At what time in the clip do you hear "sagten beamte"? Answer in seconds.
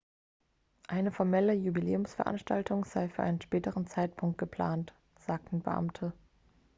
5.19-6.11